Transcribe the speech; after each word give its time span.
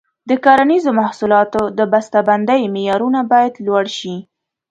د 0.29 0.31
کرنیزو 0.45 0.91
محصولاتو 0.99 1.61
د 1.77 1.79
بسته 1.91 2.19
بندۍ 2.27 2.61
معیارونه 2.73 3.19
باید 3.31 3.53
لوړ 3.65 3.85
شي. 3.97 4.15